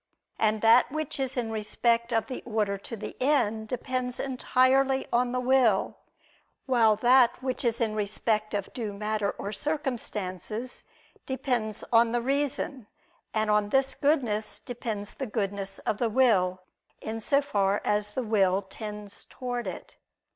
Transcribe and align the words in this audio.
And 0.39 0.61
that 0.63 0.91
which 0.91 1.19
is 1.19 1.37
in 1.37 1.51
respect 1.51 2.11
of 2.11 2.25
the 2.25 2.41
order 2.43 2.75
to 2.75 2.97
the 2.97 3.15
end, 3.21 3.67
depends 3.67 4.19
entirely 4.19 5.05
on 5.13 5.31
the 5.31 5.39
will: 5.39 5.97
while 6.65 6.95
that 6.95 7.43
which 7.43 7.63
is 7.63 7.79
in 7.79 7.93
respect 7.93 8.55
of 8.55 8.73
due 8.73 8.93
matter 8.93 9.29
or 9.37 9.51
circumstances, 9.51 10.85
depends 11.27 11.83
on 11.93 12.13
the 12.13 12.21
reason: 12.23 12.87
and 13.31 13.51
on 13.51 13.69
this 13.69 13.93
goodness 13.93 14.57
depends 14.57 15.13
the 15.13 15.27
goodness 15.27 15.77
of 15.77 15.99
the 15.99 16.09
will, 16.09 16.63
in 16.99 17.19
so 17.19 17.39
far 17.39 17.79
as 17.85 18.09
the 18.09 18.23
will 18.23 18.63
tends 18.63 19.25
towards 19.25 19.69
it. 19.69 19.97